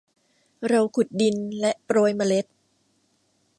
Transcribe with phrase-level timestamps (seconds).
[0.69, 2.45] เราขุดดินและโปรยเมล็ด